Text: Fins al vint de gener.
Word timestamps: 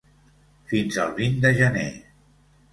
Fins 0.71 0.97
al 1.05 1.13
vint 1.21 1.39
de 1.45 1.53
gener. 1.61 1.87